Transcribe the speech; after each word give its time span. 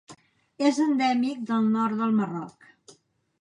És 0.69 0.79
endèmic 0.85 1.43
del 1.51 1.67
nord 1.75 2.01
del 2.01 2.17
Marroc. 2.23 2.69